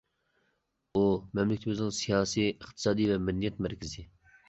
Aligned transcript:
ئۇ 0.93 1.03
مەملىكىتىمىزنىڭ 1.09 1.93
سىياسىي، 2.01 2.53
ئىقتىسادىي 2.57 3.15
ۋە 3.15 3.23
مەدەنىيەت 3.31 3.65
مەركىزى. 3.69 4.13